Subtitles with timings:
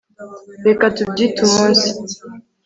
[0.67, 1.87] reka tubyite umunsi